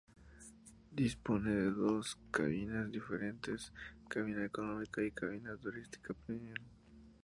Dispone 0.95 1.51
de 1.53 1.69
dos 1.73 2.17
cabinas 2.31 2.89
diferentes, 2.91 3.71
cabina 4.09 4.43
Económica 4.43 5.03
y 5.03 5.11
cabina 5.11 5.55
Turista 5.57 5.99
Premium. 6.25 6.57